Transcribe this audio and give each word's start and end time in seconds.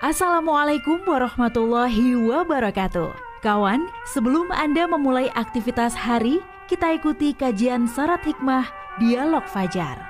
Assalamualaikum 0.00 1.04
warahmatullahi 1.04 2.16
wabarakatuh. 2.16 3.12
Kawan, 3.44 3.84
sebelum 4.08 4.48
Anda 4.48 4.88
memulai 4.88 5.28
aktivitas 5.36 5.92
hari, 5.92 6.40
kita 6.72 6.96
ikuti 6.96 7.36
kajian 7.36 7.84
syarat 7.84 8.24
hikmah 8.24 8.64
Dialog 8.96 9.44
Fajar. 9.44 10.00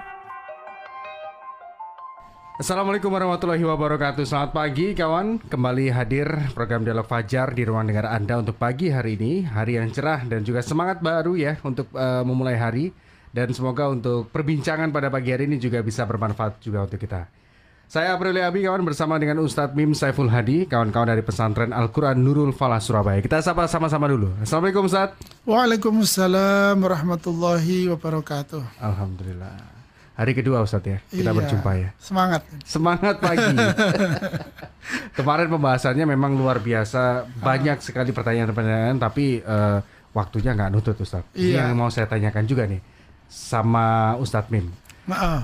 Assalamualaikum 2.63 3.11
warahmatullahi 3.11 3.67
wabarakatuh. 3.67 4.23
Selamat 4.23 4.55
pagi 4.55 4.95
kawan. 4.95 5.43
Kembali 5.51 5.91
hadir 5.91 6.55
program 6.55 6.87
Dialog 6.87 7.11
Fajar 7.11 7.51
di 7.51 7.67
ruang 7.67 7.91
dengar 7.91 8.15
Anda 8.15 8.39
untuk 8.47 8.63
pagi 8.63 8.95
hari 8.95 9.19
ini. 9.19 9.43
Hari 9.43 9.75
yang 9.75 9.91
cerah 9.91 10.23
dan 10.23 10.47
juga 10.47 10.63
semangat 10.63 11.03
baru 11.03 11.35
ya 11.35 11.59
Untuk 11.67 11.91
uh, 11.99 12.23
memulai 12.23 12.55
hari. 12.55 12.95
Dan 13.35 13.51
semoga 13.51 13.91
untuk 13.91 14.31
perbincangan 14.31 14.95
pada 14.95 15.11
pagi 15.11 15.35
hari 15.35 15.51
ini 15.51 15.59
juga 15.59 15.83
bisa 15.83 16.07
bermanfaat 16.07 16.63
juga 16.63 16.87
untuk 16.87 17.03
kita 17.03 17.41
saya 17.91 18.15
Aprilia 18.15 18.47
Abi 18.47 18.63
kawan 18.63 18.87
bersama 18.87 19.19
dengan 19.19 19.43
Ustadz 19.43 19.75
Mim 19.75 19.99
Saiful 19.99 20.31
Hadi, 20.31 20.63
kawan-kawan 20.63 21.11
dari 21.11 21.27
pesantren 21.27 21.75
Al-Quran 21.75 22.23
Nurul 22.23 22.55
Falah 22.55 22.79
Surabaya. 22.79 23.19
Kita 23.19 23.43
sapa 23.43 23.67
sama-sama 23.67 24.07
dulu. 24.07 24.31
Assalamualaikum 24.39 24.87
Ustadz. 24.87 25.19
Waalaikumsalam 25.43 26.79
warahmatullahi 26.79 27.91
wabarakatuh. 27.91 28.79
Alhamdulillah. 28.79 29.59
Hari 30.15 30.33
kedua 30.39 30.63
Ustadz 30.63 30.87
ya, 30.87 30.99
kita 31.11 31.35
iya, 31.35 31.39
berjumpa 31.43 31.71
ya. 31.83 31.91
Semangat. 31.99 32.47
Semangat 32.63 33.19
pagi. 33.19 33.59
Kemarin 35.19 35.51
pembahasannya 35.51 36.07
memang 36.07 36.39
luar 36.39 36.63
biasa, 36.63 37.27
banyak 37.43 37.83
sekali 37.83 38.15
pertanyaan-pertanyaan, 38.15 39.03
tapi 39.03 39.43
uh, 39.43 39.83
waktunya 40.15 40.55
nggak 40.55 40.71
nutut 40.71 40.95
Ustadz. 40.95 41.35
Iya. 41.35 41.43
Ini 41.43 41.75
yang 41.75 41.75
mau 41.75 41.91
saya 41.91 42.07
tanyakan 42.07 42.47
juga 42.47 42.71
nih 42.71 42.79
sama 43.27 44.15
Ustadz 44.23 44.55
Mim. 44.55 44.90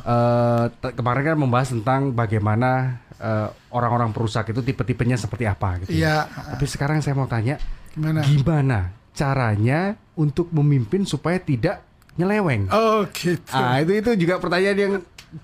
Uh, 0.07 0.65
kemarin 0.95 1.23
kan 1.33 1.37
membahas 1.39 1.69
tentang 1.73 2.13
bagaimana 2.13 3.01
uh, 3.21 3.49
orang-orang 3.73 4.13
perusak 4.13 4.53
itu 4.53 4.61
tipe-tipenya 4.63 5.17
seperti 5.17 5.49
apa 5.49 5.81
gitu. 5.85 5.97
Iya. 5.97 6.29
Tapi 6.29 6.65
sekarang 6.69 7.01
saya 7.01 7.17
mau 7.17 7.29
tanya, 7.29 7.57
gimana? 7.93 8.21
Gimana 8.25 8.79
caranya 9.17 9.97
untuk 10.13 10.53
memimpin 10.53 11.09
supaya 11.09 11.41
tidak 11.41 11.81
nyeleweng? 12.21 12.69
Oh 12.73 13.09
gitu. 13.13 13.53
Ah 13.53 13.81
itu 13.81 13.97
itu 13.97 14.11
juga 14.27 14.37
pertanyaan 14.41 14.79
yang 14.79 14.95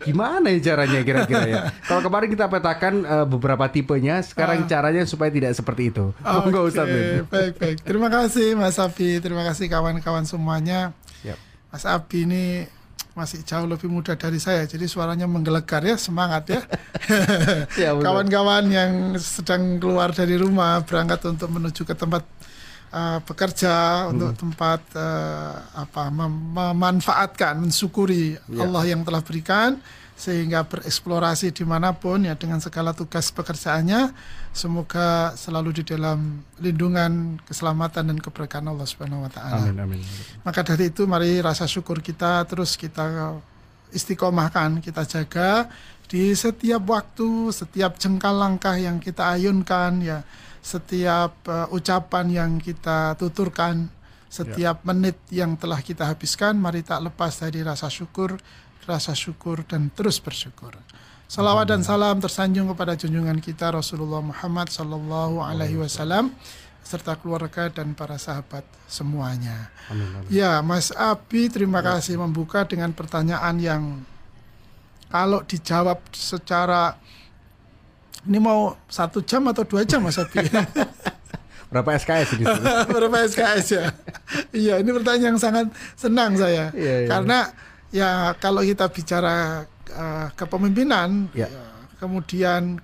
gimana 0.01 0.49
ya 0.53 0.73
caranya 0.73 1.01
kira-kira 1.05 1.45
ya? 1.49 1.61
Kalau 1.89 2.01
kemarin 2.05 2.29
kita 2.33 2.47
petakan 2.49 2.95
uh, 3.05 3.27
beberapa 3.29 3.69
tipenya, 3.69 4.21
sekarang 4.25 4.65
uh. 4.65 4.69
caranya 4.69 5.03
supaya 5.05 5.33
tidak 5.33 5.53
seperti 5.57 5.93
itu. 5.93 6.13
Oke, 6.21 6.53
okay, 6.73 7.25
baik 7.29 7.53
baik. 7.61 7.77
Terima 7.85 8.09
kasih 8.09 8.57
Mas 8.57 8.81
Abi, 8.81 9.21
terima 9.21 9.45
kasih 9.45 9.69
kawan-kawan 9.69 10.25
semuanya. 10.25 10.97
Yep. 11.25 11.39
Mas 11.73 11.85
Abi 11.89 12.29
ini 12.29 12.45
masih 13.13 13.45
jauh 13.45 13.69
lebih 13.69 13.93
muda 13.93 14.17
dari 14.17 14.41
saya, 14.41 14.65
jadi 14.65 14.89
suaranya 14.89 15.29
menggelegar 15.29 15.85
ya, 15.85 16.01
semangat 16.01 16.49
ya. 16.49 16.61
ya 17.83 17.91
Kawan-kawan 17.93 18.73
yang 18.73 19.21
sedang 19.21 19.77
keluar 19.77 20.17
dari 20.17 20.41
rumah 20.41 20.81
berangkat 20.81 21.21
untuk 21.29 21.53
menuju 21.53 21.85
ke 21.85 21.93
tempat 21.93 22.25
uh, 22.93 23.19
bekerja, 23.25 24.07
hmm. 24.07 24.11
untuk 24.13 24.31
tempat 24.37 24.81
uh, 24.95 25.57
apa 25.75 26.13
mem 26.13 26.31
memanfaatkan, 26.53 27.59
mensyukuri 27.59 28.37
ya. 28.37 28.63
Allah 28.63 28.85
yang 28.87 29.03
telah 29.03 29.25
berikan 29.25 29.81
sehingga 30.23 30.63
bereksplorasi 30.63 31.51
di 31.51 31.67
mana 31.67 31.91
pun 31.99 32.23
ya 32.23 32.39
dengan 32.39 32.63
segala 32.63 32.95
tugas 32.95 33.35
pekerjaannya 33.35 34.15
semoga 34.55 35.35
selalu 35.35 35.83
di 35.83 35.83
dalam 35.83 36.47
lindungan 36.63 37.43
keselamatan 37.43 38.15
dan 38.15 38.19
keberkahan 38.23 38.71
Allah 38.71 38.87
Subhanahu 38.87 39.27
Wa 39.27 39.31
Taala. 39.35 39.67
Amin, 39.67 39.83
amin. 39.83 39.99
Maka 40.47 40.63
dari 40.63 40.95
itu 40.95 41.11
mari 41.11 41.43
rasa 41.43 41.67
syukur 41.67 41.99
kita 41.99 42.47
terus 42.47 42.79
kita 42.79 43.35
istiqomahkan 43.91 44.79
kita 44.79 45.03
jaga 45.05 45.67
di 46.07 46.31
setiap 46.39 46.87
waktu 46.87 47.51
setiap 47.51 47.99
jengkal 47.99 48.37
langkah 48.37 48.79
yang 48.79 49.03
kita 49.03 49.35
ayunkan 49.35 50.07
ya 50.07 50.23
setiap 50.63 51.35
uh, 51.51 51.67
ucapan 51.75 52.27
yang 52.31 52.51
kita 52.63 53.19
tuturkan 53.19 53.91
setiap 54.33 54.81
ya. 54.81 54.87
menit 54.89 55.19
yang 55.29 55.59
telah 55.59 55.83
kita 55.83 56.09
habiskan 56.09 56.57
mari 56.57 56.81
tak 56.81 57.05
lepas 57.05 57.43
dari 57.43 57.61
rasa 57.61 57.91
syukur 57.93 58.41
rasa 58.87 59.15
syukur 59.15 59.63
dan 59.63 59.91
terus 59.95 60.19
bersyukur. 60.19 60.75
Salawat 61.31 61.71
dan 61.71 61.81
salam 61.81 62.21
tersanjung 62.21 62.69
kepada 62.75 62.93
junjungan 62.93 63.41
kita 63.41 63.73
Rasulullah 63.73 64.21
Muhammad 64.21 64.69
Sallallahu 64.69 65.41
Alaihi 65.41 65.81
Wasallam 65.81 66.35
serta 66.83 67.17
keluarga 67.17 67.71
dan 67.73 67.95
para 67.95 68.19
sahabat 68.19 68.67
semuanya. 68.91 69.71
Amin, 69.89 70.13
amin. 70.13 70.29
Ya, 70.29 70.61
Mas 70.61 70.91
Abi, 70.93 71.49
terima 71.49 71.81
ya. 71.81 71.97
kasih 71.97 72.21
membuka 72.21 72.67
dengan 72.67 72.91
pertanyaan 72.93 73.57
yang 73.63 73.83
kalau 75.09 75.41
dijawab 75.47 76.03
secara 76.13 77.01
ini 78.29 78.39
mau 78.39 78.77
satu 78.87 79.23
jam 79.23 79.43
atau 79.51 79.67
dua 79.67 79.83
jam, 79.83 80.03
Mas 80.03 80.19
Abi? 80.19 80.43
Berapa 81.73 81.97
SKS 81.97 82.37
gitu? 82.37 82.53
Berapa 82.95 83.17
SKS 83.25 83.67
ya? 83.73 83.85
iya, 84.53 84.75
ini 84.79 84.91
pertanyaan 84.93 85.35
yang 85.35 85.39
sangat 85.41 85.67
senang 85.97 86.37
saya 86.37 86.69
iya, 86.77 87.05
iya. 87.05 87.09
karena 87.09 87.39
ya 87.89 88.11
kalau 88.37 88.61
kita 88.61 88.93
bicara 88.93 89.65
uh, 89.97 90.29
kepemimpinan, 90.37 91.33
ya. 91.33 91.49
ya 91.49 91.65
kemudian 91.97 92.83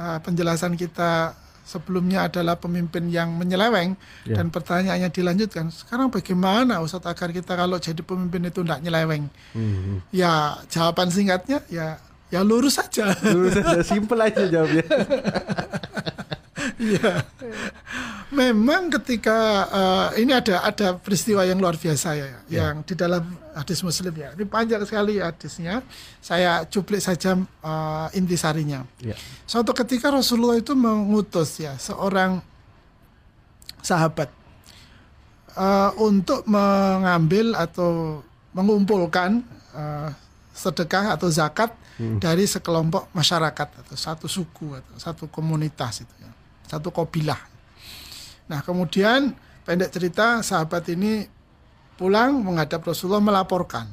uh, 0.00 0.18
penjelasan 0.24 0.74
kita 0.74 1.36
sebelumnya 1.64 2.28
adalah 2.28 2.60
pemimpin 2.60 3.08
yang 3.08 3.32
menyeleweng 3.36 3.96
ya. 4.28 4.36
dan 4.36 4.48
pertanyaannya 4.52 5.08
dilanjutkan 5.08 5.72
sekarang 5.72 6.12
bagaimana 6.12 6.80
Ustadz 6.84 7.08
agar 7.08 7.32
kita 7.32 7.56
kalau 7.56 7.80
jadi 7.80 8.04
pemimpin 8.04 8.48
itu 8.48 8.60
tidak 8.60 8.84
nyeleweng 8.84 9.32
hmm. 9.56 10.04
ya 10.12 10.60
jawaban 10.68 11.08
singkatnya 11.08 11.64
ya 11.72 11.96
ya 12.34 12.42
lurus 12.42 12.82
saja 12.82 13.14
lurus 13.22 13.54
saja 13.62 13.80
simple 13.94 14.18
aja 14.18 14.42
jawabnya 14.50 14.82
Iya. 16.84 17.24
Memang 18.34 18.90
ketika 18.90 19.68
uh, 19.70 20.08
ini 20.18 20.34
ada 20.34 20.66
ada 20.66 20.98
peristiwa 20.98 21.46
yang 21.46 21.62
luar 21.62 21.78
biasa 21.78 22.18
ya, 22.18 22.26
ya, 22.26 22.34
yang 22.50 22.82
di 22.82 22.98
dalam 22.98 23.22
hadis 23.54 23.78
Muslim 23.86 24.10
ya. 24.10 24.34
Ini 24.34 24.44
panjang 24.48 24.82
sekali 24.82 25.22
hadisnya. 25.22 25.86
Saya 26.18 26.66
cuplik 26.66 26.98
saja 26.98 27.38
uh, 27.38 28.08
intisarinya. 28.10 28.82
Ya. 28.98 29.14
Suatu 29.46 29.70
ketika 29.70 30.10
Rasulullah 30.10 30.58
itu 30.58 30.74
mengutus 30.74 31.62
ya 31.62 31.78
seorang 31.78 32.42
sahabat 33.84 34.32
uh, 35.54 35.94
untuk 36.02 36.42
mengambil 36.50 37.54
atau 37.54 38.18
mengumpulkan 38.50 39.46
uh, 39.76 40.10
sedekah 40.54 41.14
atau 41.14 41.30
zakat 41.30 41.70
hmm. 42.00 42.18
dari 42.22 42.44
sekelompok 42.48 43.14
masyarakat 43.14 43.68
atau 43.84 43.96
satu 43.96 44.26
suku 44.26 44.74
atau 44.74 44.94
satu 44.96 45.30
komunitas 45.30 46.02
itu 46.02 46.14
ya 46.20 46.30
satu 46.68 46.90
kobilah. 46.90 47.38
Nah 48.50 48.60
kemudian 48.64 49.36
pendek 49.64 49.92
cerita 49.92 50.40
sahabat 50.44 50.88
ini 50.92 51.24
pulang 51.94 52.42
menghadap 52.42 52.82
Rasulullah 52.82 53.22
melaporkan 53.22 53.86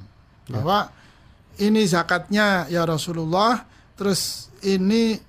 ya. 0.49 0.59
bahwa 0.59 0.89
ini 1.61 1.85
zakatnya 1.85 2.65
ya 2.71 2.87
Rasulullah, 2.87 3.61
terus 3.93 4.49
ini 4.65 5.19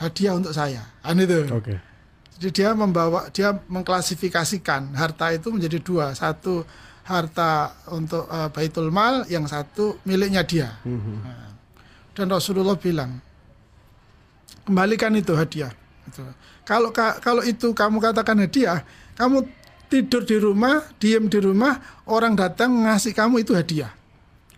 hadiah 0.00 0.36
untuk 0.36 0.56
saya. 0.56 0.84
Kan 1.02 1.20
itu. 1.20 1.44
Okay. 1.60 1.78
Jadi 2.36 2.48
dia 2.62 2.70
membawa, 2.76 3.32
dia 3.32 3.56
mengklasifikasikan 3.68 4.92
harta 4.92 5.32
itu 5.32 5.48
menjadi 5.48 5.80
dua, 5.80 6.12
satu 6.12 6.68
harta 7.08 7.72
untuk 7.88 8.28
uh, 8.28 8.52
baitul 8.52 8.92
mal, 8.92 9.24
yang 9.32 9.48
satu 9.48 9.96
miliknya 10.04 10.44
dia. 10.44 10.76
Mm 10.84 11.00
-hmm. 11.00 11.16
nah, 11.24 11.48
dan 12.16 12.32
Rasulullah 12.32 12.80
bilang, 12.80 13.20
kembalikan 14.64 15.12
itu 15.12 15.36
hadiah. 15.36 15.70
Gitu. 16.08 16.24
Kalau 16.64 16.90
kalau 16.96 17.44
itu 17.44 17.76
kamu 17.76 18.00
katakan 18.00 18.40
hadiah, 18.40 18.80
kamu 19.20 19.44
tidur 19.92 20.24
di 20.24 20.40
rumah, 20.40 20.82
diem 20.96 21.28
di 21.28 21.38
rumah, 21.38 21.78
orang 22.08 22.32
datang 22.32 22.88
ngasih 22.88 23.12
kamu 23.12 23.44
itu 23.44 23.52
hadiah. 23.52 23.92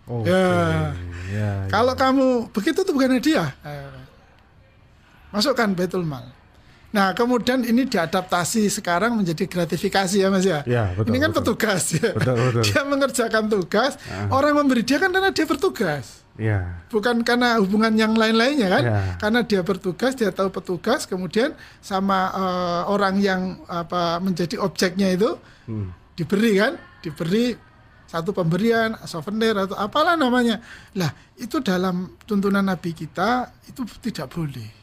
Okay. 0.07 0.31
Ya. 0.31 0.47
Ya, 0.49 0.89
ya. 1.29 1.51
Kalau 1.69 1.93
kamu 1.93 2.49
begitu 2.49 2.81
itu 2.81 2.91
bukan 2.95 3.19
hadiah. 3.19 3.53
Masukkan 5.29 5.69
betul 5.77 6.01
mal. 6.01 6.38
Nah, 6.89 7.13
kemudian 7.13 7.61
ini 7.61 7.85
diadaptasi 7.85 8.65
sekarang 8.73 9.13
menjadi 9.13 9.45
gratifikasi 9.45 10.25
ya 10.25 10.27
Mas 10.33 10.41
ya. 10.41 10.65
ya 10.65 10.89
betul, 10.97 11.13
ini 11.13 11.17
kan 11.21 11.29
betul. 11.29 11.53
petugas 11.53 11.83
ya. 11.93 12.11
Betul, 12.17 12.35
betul. 12.49 12.63
Dia 12.65 12.81
mengerjakan 12.81 13.43
tugas, 13.45 13.91
ah. 14.09 14.33
orang 14.33 14.57
memberi 14.57 14.81
dia 14.81 14.97
kan 14.97 15.13
karena 15.13 15.29
dia 15.29 15.45
bertugas. 15.45 16.25
Ya. 16.39 16.81
Bukan 16.89 17.21
karena 17.27 17.59
hubungan 17.61 17.93
yang 17.93 18.15
lain-lainnya 18.15 18.67
kan? 18.71 18.83
Ya. 18.83 18.99
Karena 19.21 19.39
dia 19.45 19.61
bertugas, 19.61 20.17
dia 20.17 20.33
tahu 20.33 20.49
petugas, 20.49 21.05
kemudian 21.05 21.53
sama 21.83 22.31
uh, 22.33 22.81
orang 22.89 23.21
yang 23.21 23.59
apa 23.69 24.17
menjadi 24.23 24.57
objeknya 24.57 25.13
itu 25.13 25.35
hmm. 25.69 26.17
diberi 26.17 26.57
kan, 26.57 26.73
diberi 27.05 27.53
satu 28.09 28.33
pemberian, 28.33 28.97
souvenir 29.05 29.53
atau 29.53 29.77
apalah 29.77 30.17
namanya. 30.17 30.57
Lah, 30.97 31.13
itu 31.37 31.61
dalam 31.61 32.17
tuntunan 32.25 32.65
Nabi 32.65 32.97
kita 32.97 33.53
itu 33.69 33.85
tidak 34.01 34.33
boleh. 34.33 34.78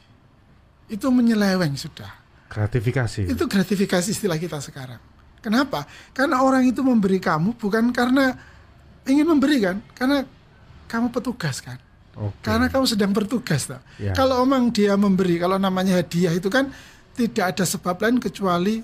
Itu 0.86 1.10
menyeleweng 1.10 1.74
sudah. 1.74 2.10
Gratifikasi. 2.46 3.26
Itu 3.26 3.50
gratifikasi 3.50 4.08
istilah 4.10 4.38
kita 4.38 4.62
sekarang. 4.62 5.02
Kenapa? 5.42 5.86
Karena 6.10 6.42
orang 6.42 6.66
itu 6.66 6.82
memberi 6.82 7.22
kamu 7.22 7.54
bukan 7.58 7.94
karena 7.94 8.34
ingin 9.06 9.26
memberi 9.26 9.62
kan, 9.62 9.76
karena 9.94 10.26
kamu 10.90 11.14
petugas 11.14 11.62
kan. 11.62 11.78
Oke. 12.16 12.42
Karena 12.42 12.66
kamu 12.72 12.84
sedang 12.88 13.12
bertugas. 13.12 13.68
Ya. 14.00 14.16
Kalau 14.16 14.42
omong 14.42 14.72
dia 14.72 14.96
memberi, 14.96 15.36
kalau 15.36 15.60
namanya 15.60 16.00
hadiah 16.00 16.32
itu 16.32 16.48
kan 16.48 16.72
tidak 17.12 17.54
ada 17.54 17.64
sebab 17.68 17.96
lain 18.00 18.18
kecuali 18.18 18.80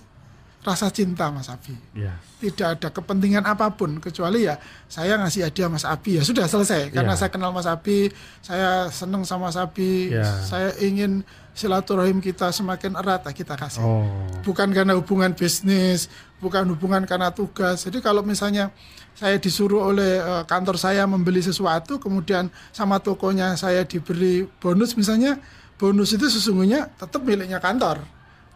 rasa 0.63 0.95
cinta 0.95 1.27
Mas 1.35 1.51
Abi. 1.51 1.75
Ya. 1.91 2.15
Tidak 2.39 2.79
ada 2.79 2.89
kepentingan 2.89 3.43
apa 3.43 3.67
pun 3.75 3.99
kecuali 3.99 4.47
ya 4.47 4.59
saya 4.87 5.19
ngasih 5.19 5.51
hadiah 5.51 5.67
Mas 5.67 5.83
Abi 5.83 6.19
ya 6.19 6.23
sudah 6.23 6.47
selesai. 6.47 6.95
Karena 6.95 7.15
Ya. 7.15 7.19
saya 7.19 7.31
kenal 7.35 7.51
Mas 7.51 7.67
Abi, 7.67 8.15
saya 8.39 8.87
seneng 8.89 9.27
sama 9.27 9.51
Mas 9.51 9.59
Abi, 9.59 10.15
Ya. 10.15 10.23
saya 10.47 10.71
ingin 10.79 11.27
silaturahim 11.53 12.23
kita 12.23 12.49
semakin 12.49 12.97
erat, 12.97 13.27
nah 13.27 13.35
kita 13.35 13.59
kasih 13.59 13.85
Oh. 13.85 14.09
bukan 14.41 14.73
karena 14.73 14.97
hubungan 14.97 15.37
bisnis, 15.37 16.09
bukan 16.41 16.65
hubungan 16.71 17.05
karena 17.05 17.29
tugas. 17.29 17.85
Jadi 17.85 18.01
kalau 18.01 18.25
misalnya 18.25 18.73
saya 19.13 19.37
disuruh 19.37 19.85
oleh 19.85 20.17
eh, 20.17 20.43
kantor 20.49 20.81
saya 20.81 21.05
membeli 21.05 21.43
sesuatu, 21.45 22.01
kemudian 22.01 22.49
sama 22.73 23.03
tokonya 23.03 23.59
saya 23.59 23.85
diberi 23.85 24.49
bonus 24.63 24.97
misalnya, 24.97 25.37
bonus 25.77 26.15
itu 26.15 26.25
sesungguhnya 26.25 26.89
tetap 26.97 27.21
miliknya 27.21 27.61
kantor, 27.61 28.01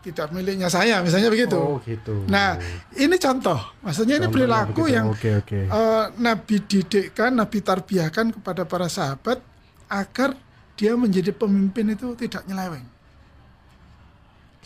tidak 0.06 0.30
miliknya 0.30 0.70
saya, 0.70 1.02
misalnya 1.02 1.26
begitu. 1.26 1.58
Oh 1.58 1.82
gitu. 1.82 2.22
Nah, 2.30 2.54
ini 2.94 3.18
contoh, 3.18 3.58
maksudnya 3.82 4.22
ini 4.22 4.30
Contohnya 4.30 4.34
perilaku 4.38 4.86
begitu. 4.86 4.94
yang 4.94 5.06
Oke 5.10 5.30
oke. 5.42 5.58
eh, 5.66 6.04
Nabi 6.22 6.56
didikkan, 6.62 7.34
Nabi 7.34 7.58
tarbiyahkan 7.58 8.30
kepada 8.38 8.62
para 8.62 8.86
sahabat 8.86 9.42
agar 9.90 10.38
dia 10.78 10.94
menjadi 10.94 11.34
pemimpin 11.34 11.90
itu 11.90 12.14
tidak 12.14 12.46
nyeleweng. 12.46 12.86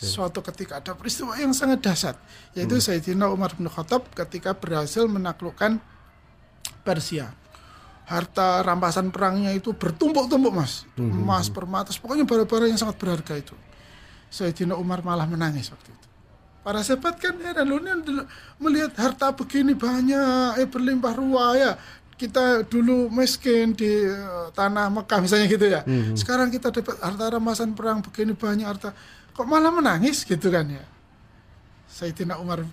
Suatu 0.01 0.41
ketika 0.41 0.81
ada 0.81 0.97
peristiwa 0.97 1.37
yang 1.37 1.53
sangat 1.53 1.85
dahsyat, 1.85 2.17
yaitu 2.57 2.81
Sayyidina 2.81 3.29
Umar 3.29 3.53
bin 3.53 3.69
Khattab 3.69 4.09
ketika 4.17 4.57
berhasil 4.57 5.05
menaklukkan 5.05 5.77
Persia. 6.81 7.29
Harta 8.09 8.65
rampasan 8.65 9.13
perangnya 9.13 9.53
itu 9.53 9.77
bertumpuk-tumpuk 9.77 10.51
mas, 10.51 10.89
emas, 10.97 11.53
permata, 11.53 11.93
pokoknya 11.93 12.25
barang-barang 12.25 12.73
yang 12.73 12.81
sangat 12.81 12.97
berharga 12.97 13.33
itu. 13.37 13.53
Sayyidina 14.31 14.79
Umar 14.79 15.03
malah 15.03 15.27
menangis 15.27 15.67
waktu 15.67 15.91
itu. 15.91 16.07
Para 16.63 16.79
sahabat 16.85 17.19
kan 17.19 17.35
heran 17.41 17.67
loh 17.67 17.81
ini 17.83 18.23
melihat 18.61 18.95
harta 18.95 19.35
begini 19.35 19.75
banyak, 19.75 20.61
eh 20.61 20.67
berlimpah 20.69 21.13
ruah 21.19 21.51
ya. 21.59 21.71
Kita 22.15 22.63
dulu 22.63 23.09
miskin 23.11 23.75
di 23.75 24.07
eh, 24.07 24.47
tanah 24.55 24.87
Mekah 24.87 25.19
misalnya 25.19 25.47
gitu 25.51 25.67
ya. 25.67 25.81
Sekarang 26.15 26.47
kita 26.47 26.71
dapat 26.71 26.95
harta 27.01 27.25
rampasan 27.27 27.75
perang 27.75 27.99
begini 27.99 28.31
banyak 28.31 28.63
harta. 28.63 28.95
Kok 29.35 29.43
malah 29.43 29.73
menangis 29.73 30.23
gitu 30.23 30.47
kan 30.47 30.69
ya. 30.69 30.85
Sayyidina 31.91 32.39
Umar 32.39 32.63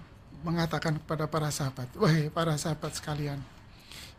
mengatakan 0.46 0.94
kepada 1.02 1.26
para 1.26 1.50
sahabat, 1.50 1.90
wahai 1.98 2.30
para 2.30 2.54
sahabat 2.54 2.94
sekalian, 2.94 3.42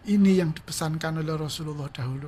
ini 0.03 0.44
yang 0.44 0.51
dipesankan 0.51 1.24
oleh 1.24 1.35
Rasulullah 1.39 1.88
dahulu. 1.88 2.27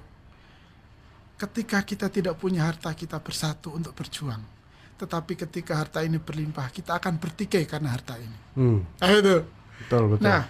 Ketika 1.35 1.81
kita 1.83 2.07
tidak 2.07 2.37
punya 2.37 2.69
harta, 2.69 2.93
kita 2.93 3.17
bersatu 3.19 3.73
untuk 3.73 3.97
berjuang. 3.97 4.60
Tetapi 5.01 5.33
ketika 5.33 5.81
harta 5.81 6.05
ini 6.05 6.21
berlimpah, 6.21 6.69
kita 6.69 7.01
akan 7.01 7.17
bertikai 7.17 7.65
karena 7.65 7.89
harta 7.89 8.21
ini. 8.21 8.37
Hmm. 8.53 8.85
Nah, 9.01 9.09
itu. 9.09 9.37
Betul 9.81 10.03
betul. 10.13 10.23
Nah, 10.29 10.45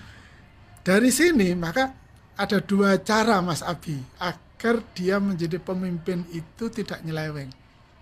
dari 0.83 1.07
sini 1.07 1.55
maka 1.55 1.95
ada 2.35 2.59
dua 2.59 2.99
cara 2.99 3.39
Mas 3.39 3.63
Abi 3.63 3.95
agar 4.19 4.83
dia 4.91 5.23
menjadi 5.23 5.55
pemimpin 5.55 6.27
itu 6.35 6.67
tidak 6.67 6.99
nyeleweng. 7.07 7.47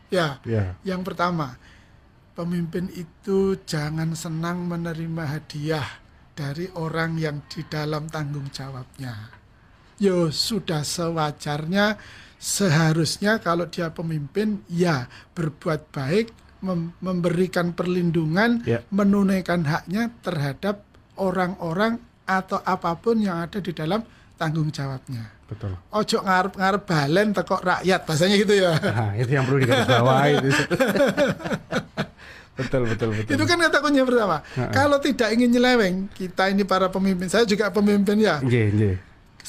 Ya, 0.10 0.42
Ya. 0.42 0.74
yang 0.82 1.06
pertama, 1.06 1.54
pemimpin 2.34 2.90
itu 2.98 3.62
jangan 3.70 4.18
senang 4.18 4.66
menerima 4.66 5.38
hadiah 5.38 5.86
dari 6.34 6.66
orang 6.74 7.22
yang 7.22 7.46
di 7.46 7.62
dalam 7.70 8.10
tanggung 8.10 8.50
jawabnya. 8.50 9.30
Yo 10.02 10.34
sudah 10.34 10.82
sewajarnya, 10.82 12.00
seharusnya 12.40 13.38
kalau 13.38 13.68
dia 13.68 13.92
pemimpin, 13.92 14.64
ya 14.66 15.06
berbuat 15.36 15.92
baik, 15.92 16.32
mem- 16.64 16.96
memberikan 16.98 17.72
perlindungan, 17.72 18.64
Ya. 18.64 18.82
menunaikan 18.90 19.64
haknya 19.64 20.10
terhadap 20.20 20.82
orang-orang 21.14 22.00
atau 22.24 22.64
apa 22.64 22.96
pun 22.96 23.20
yang 23.20 23.44
ada 23.44 23.60
di 23.60 23.70
dalam 23.70 24.02
tanggung 24.40 24.72
jawabnya. 24.72 25.36
Betul. 25.50 25.74
Ojo 25.92 26.18
ngarep-ngarep 26.22 26.84
balen 26.86 27.28
tekok 27.34 27.60
rakyat, 27.60 28.00
bahasanya 28.06 28.36
gitu 28.38 28.54
ya. 28.56 28.72
Nah, 28.78 29.12
itu 29.18 29.32
yang 29.34 29.44
perlu 29.44 29.60
digarisbawahi 29.60 30.32
itu. 30.38 30.48
betul 32.60 32.82
betul 32.86 33.10
betul. 33.16 33.32
Itu 33.34 33.44
kan 33.44 33.58
kata 33.58 33.78
kunci 33.82 34.00
pertama. 34.06 34.38
Kalau 34.70 34.98
tidak 35.02 35.34
ingin 35.34 35.50
nyeleweng, 35.50 35.96
kita 36.14 36.54
ini 36.54 36.64
para 36.64 36.88
pemimpin, 36.88 37.28
saya 37.28 37.44
juga 37.44 37.74
pemimpin 37.74 38.16
ya. 38.22 38.40
Nggih, 38.40 38.68
nggih. 38.72 38.96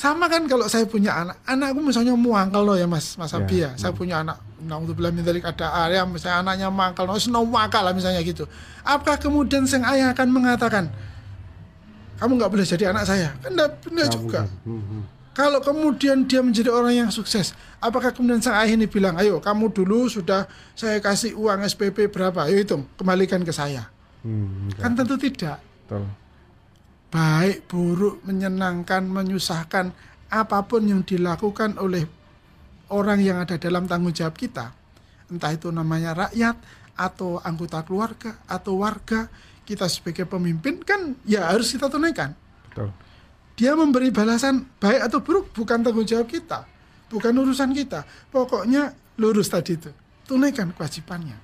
Sama 0.01 0.33
kan 0.33 0.49
kalau 0.49 0.65
saya 0.65 0.89
punya 0.89 1.13
anak, 1.13 1.37
anakku 1.45 1.85
misalnya 1.85 2.17
muangkel 2.17 2.65
loh 2.65 2.73
ya 2.73 2.89
Mas 2.89 3.21
Mas 3.21 3.37
Abi 3.37 3.61
Ya, 3.61 3.69
ya. 3.69 3.71
Saya 3.77 3.93
punya 3.93 4.25
anak, 4.25 4.41
naudzubillah 4.65 5.13
min 5.13 5.21
dzalik 5.21 5.45
ada 5.45 5.85
area 5.85 6.09
misalnya 6.09 6.41
anaknya 6.41 6.73
mangkel, 6.73 7.05
no, 7.05 7.21
senau 7.21 7.45
wakal 7.45 7.85
lah 7.85 7.93
misalnya 7.93 8.25
gitu. 8.25 8.49
Apakah 8.81 9.21
kemudian 9.21 9.69
sang 9.69 9.85
ayah 9.85 10.17
akan 10.17 10.33
mengatakan 10.33 10.89
kamu 12.17 12.33
nggak 12.41 12.49
boleh 12.49 12.65
jadi 12.65 12.97
anak 12.97 13.05
saya? 13.05 13.37
Kan 13.45 13.53
Nggak 13.53 14.09
juga. 14.09 14.49
Hmm, 14.65 14.81
hmm. 14.81 15.03
Kalau 15.37 15.61
kemudian 15.61 16.25
dia 16.25 16.41
menjadi 16.41 16.73
orang 16.73 16.97
yang 16.97 17.11
sukses, 17.13 17.53
apakah 17.77 18.17
kemudian 18.17 18.41
sang 18.41 18.57
ayah 18.57 18.73
ini 18.73 18.89
bilang, 18.89 19.21
ayo 19.21 19.37
kamu 19.37 19.69
dulu 19.69 20.09
sudah 20.09 20.49
saya 20.73 20.97
kasih 21.05 21.37
uang 21.37 21.61
SPP 21.69 22.09
berapa, 22.09 22.49
ayo 22.49 22.57
hitung, 22.57 22.89
kembalikan 22.97 23.45
ke 23.45 23.53
saya. 23.53 23.85
Hmm. 24.25 24.73
Kan 24.81 24.97
tentu 24.97 25.21
tidak. 25.21 25.61
Betul. 25.85 26.09
Baik, 27.11 27.67
buruk, 27.67 28.23
menyenangkan, 28.23 29.03
menyusahkan, 29.03 29.91
apa 30.31 30.59
pun 30.63 30.87
yang 30.87 31.03
dilakukan 31.03 31.75
oleh 31.83 32.07
orang 32.91 33.19
yang 33.19 33.43
ada 33.43 33.59
dalam 33.59 33.91
tanggung 33.91 34.15
jawab 34.15 34.39
kita, 34.39 34.71
entah 35.27 35.51
itu 35.51 35.75
namanya 35.75 36.15
rakyat 36.15 36.55
atau 36.95 37.43
anggota 37.43 37.83
keluarga 37.83 38.39
atau 38.47 38.79
warga, 38.83 39.27
kita 39.67 39.87
sebagai 39.91 40.27
pemimpin 40.27 40.83
kan 40.83 41.15
ya 41.27 41.51
harus 41.51 41.75
kita 41.75 41.91
tunaikan. 41.91 42.35
Betul. 42.71 42.91
Dia 43.59 43.75
memberi 43.75 44.11
balasan 44.15 44.67
baik 44.79 45.11
atau 45.11 45.19
buruk 45.23 45.51
bukan 45.51 45.83
tanggung 45.83 46.07
jawab 46.07 46.31
kita, 46.31 46.67
bukan 47.11 47.35
urusan 47.35 47.75
kita. 47.75 48.07
Pokoknya 48.31 48.95
lurus 49.19 49.51
tadi 49.51 49.75
itu, 49.79 49.91
tunaikan 50.27 50.71
kewajibannya. 50.75 51.39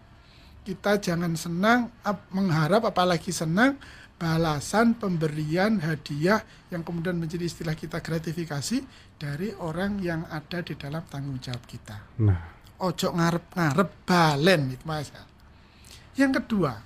Kita 0.66 0.98
jangan 0.98 1.34
senang 1.38 1.90
ap- 2.02 2.26
mengharap 2.34 2.86
apalagi 2.90 3.30
senang 3.30 3.78
balasan 4.16 4.96
pemberian 4.96 5.76
hadiah 5.80 6.40
yang 6.72 6.80
kemudian 6.80 7.20
menjadi 7.20 7.44
istilah 7.44 7.76
kita 7.76 8.00
gratifikasi 8.00 8.80
dari 9.16 9.52
orang 9.60 10.00
yang 10.00 10.24
ada 10.32 10.64
di 10.64 10.72
dalam 10.72 11.04
tanggung 11.06 11.36
jawab 11.36 11.60
kita. 11.68 12.00
Nah, 12.24 12.56
Ojo 12.76 13.08
ngarep-ngarep 13.08 13.88
balen 14.04 14.72
itu 14.72 14.84
mas. 14.84 15.08
Yang 16.12 16.44
kedua, 16.44 16.76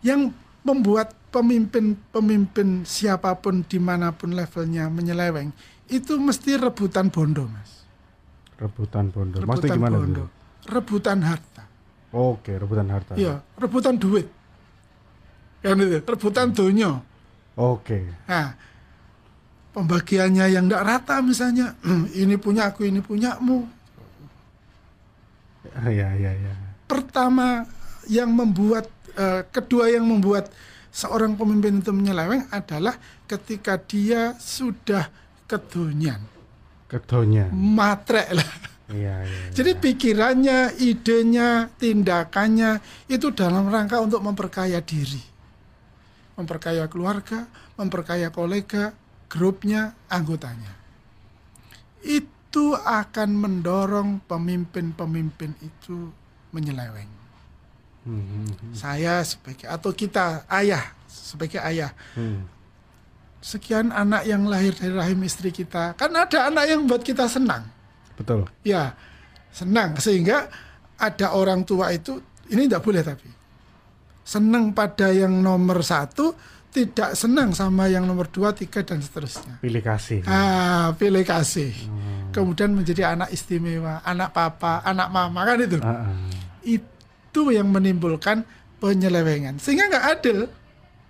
yang 0.00 0.32
membuat 0.64 1.12
pemimpin-pemimpin 1.28 2.84
siapa 2.84 3.36
pun 3.36 3.64
di 3.64 3.76
mana 3.76 4.12
pun 4.12 4.32
levelnya 4.32 4.88
menyeleweng 4.88 5.52
itu 5.88 6.16
mesti 6.16 6.56
rebutan 6.56 7.08
bondo 7.08 7.44
mas. 7.48 7.84
rebutan 8.58 9.12
bondo. 9.12 9.38
Maksudnya 9.38 9.70
Rebutan 9.70 9.76
gimana 9.78 9.96
bondo, 10.00 10.24
dulu? 10.24 10.26
rebutan 10.66 11.18
harta. 11.22 11.64
Oke, 12.10 12.52
rebutan 12.56 12.88
harta. 12.88 13.12
Iya, 13.14 13.44
rebutan 13.54 13.94
duit. 13.94 14.26
Kan 15.58 15.78
itu, 15.82 15.98
rebutan 16.02 16.54
dunia. 16.54 17.02
Oke. 17.58 18.06
Nah, 18.30 18.54
pembagiannya 19.74 20.46
yang 20.54 20.70
tidak 20.70 20.84
rata 20.86 21.18
misalnya, 21.18 21.74
ini 22.22 22.38
punya 22.38 22.70
aku, 22.70 22.86
ini 22.86 23.02
punyamu. 23.02 23.66
Ya, 25.86 26.14
ya, 26.14 26.32
ya. 26.32 26.54
Pertama 26.86 27.66
yang 28.08 28.30
membuat, 28.32 28.88
eh, 29.18 29.42
kedua 29.50 29.90
yang 29.92 30.06
membuat 30.06 30.50
seorang 30.88 31.36
pemimpin 31.36 31.78
itu 31.78 31.92
menyeleweng 31.92 32.48
adalah 32.50 32.96
ketika 33.28 33.76
dia 33.76 34.34
sudah 34.40 35.06
kedunian, 35.44 36.18
Kedonya. 36.88 37.52
matrek 37.52 38.32
lah. 38.34 38.50
Iya, 38.88 38.96
iya. 38.96 39.12
iya. 39.28 39.52
Jadi 39.52 39.70
pikirannya, 39.76 40.58
idenya, 40.80 41.68
tindakannya 41.76 42.80
itu 43.12 43.28
dalam 43.36 43.68
rangka 43.68 44.00
untuk 44.00 44.24
memperkaya 44.24 44.80
diri. 44.80 45.20
Memperkaya 46.38 46.86
keluarga, 46.86 47.50
memperkaya 47.74 48.30
kolega, 48.30 48.94
grupnya, 49.26 49.98
anggotanya. 50.06 50.70
Itu 52.00 52.78
akan 52.78 53.34
mendorong 53.34 54.22
pemimpin-pemimpin 54.30 55.58
itu 55.58 56.14
menyeleweng. 56.54 57.10
Hmm. 58.06 58.46
Saya 58.72 59.20
sebagai 59.26 59.66
atau 59.68 59.90
kita 59.92 60.46
ayah 60.48 60.96
sebagai 61.08 61.60
ayah 61.60 61.92
Hmm. 62.16 62.48
sekian 63.44 63.92
anak 63.92 64.24
yang 64.24 64.48
lahir 64.48 64.72
dari 64.72 64.94
rahim 64.96 65.20
istri 65.22 65.52
kita 65.52 65.92
kan 65.94 66.10
ada 66.10 66.48
anak 66.48 66.64
yang 66.66 66.88
buat 66.88 67.04
kita 67.04 67.30
senang 67.30 67.68
Betul. 68.16 68.50
ya 68.66 68.96
senang 69.54 69.94
sehingga 70.00 70.50
ada 70.98 71.36
orang 71.36 71.62
tua 71.62 71.94
itu 71.94 72.18
ini 72.50 72.66
tidak 72.66 72.82
boleh 72.82 73.02
tapi 73.04 73.28
senang 74.28 74.76
pada 74.76 75.08
yang 75.08 75.40
nomor 75.40 75.80
satu 75.80 76.36
tidak 76.68 77.16
senang 77.16 77.56
sama 77.56 77.88
yang 77.88 78.04
nomor 78.04 78.28
dua, 78.28 78.52
tiga 78.52 78.84
dan 78.84 79.00
seterusnya. 79.00 79.56
Pilih 79.58 79.80
kasih. 79.80 80.20
Ah, 80.28 80.92
pilih 80.92 81.24
kasih. 81.24 81.72
Kemudian 82.28 82.76
menjadi 82.76 83.16
anak 83.16 83.32
istimewa, 83.32 84.04
anak 84.04 84.36
papa, 84.36 84.84
anak 84.84 85.08
mama 85.08 85.48
kan 85.48 85.56
itu. 85.58 85.80
Ah. 85.80 86.12
Itu 86.60 87.48
yang 87.48 87.72
menimbulkan 87.72 88.44
penyelewengan. 88.78 89.56
Sehingga 89.56 89.88
nggak 89.88 90.04
adil. 90.12 90.44